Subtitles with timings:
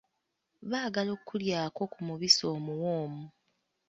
[0.69, 3.25] Baagala okulyako ku mubisi omuwoomu.